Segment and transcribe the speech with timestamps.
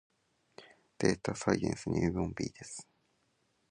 [0.97, 2.87] データサイエンス入門 B です